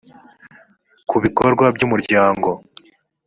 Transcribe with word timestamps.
ku 1.09 1.15
bikorwa 1.23 1.65
by 1.75 1.81
umuryango 1.87 2.49